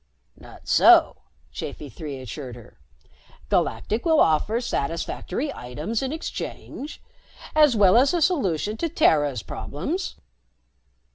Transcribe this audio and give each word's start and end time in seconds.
"Not 0.35 0.67
so," 0.67 1.17
Chafi 1.53 1.87
Three 1.93 2.19
assured 2.19 2.55
her. 2.55 2.79
"Galactic 3.49 4.03
will 4.03 4.19
offer 4.19 4.59
satisfactory 4.59 5.53
items 5.53 6.01
in 6.01 6.11
exchange, 6.11 7.03
as 7.53 7.75
well 7.75 7.95
as 7.95 8.11
a 8.11 8.19
solution 8.19 8.77
to 8.77 8.89
Terra's 8.89 9.43
problems." 9.43 10.15